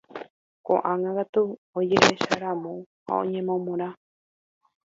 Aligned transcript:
Ko'ág̃a 0.65 1.11
katu 1.17 1.41
ojehecharamo 1.77 2.71
ha 3.05 3.11
oñemomorã. 3.21 3.87